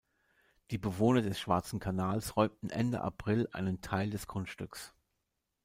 [0.71, 4.95] Die Bewohner des Schwarzen Kanals räumten Ende April einen Teil des Grundstücks.